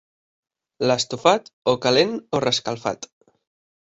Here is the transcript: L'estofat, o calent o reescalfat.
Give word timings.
L'estofat, 0.91 1.51
o 1.73 1.75
calent 1.83 2.15
o 2.39 2.41
reescalfat. 2.47 3.07